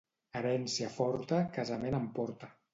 Herència 0.39 0.89
forta, 0.95 1.43
casament 1.61 2.01
en 2.01 2.13
porta. 2.19 2.55